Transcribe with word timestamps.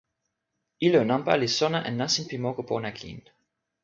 ilo 0.87 1.01
nanpa 1.09 1.33
li 1.41 1.49
sona 1.59 1.79
e 1.89 1.91
nasin 1.99 2.25
pi 2.29 2.37
moku 2.45 2.61
pona 2.69 2.91
kin. 2.99 3.19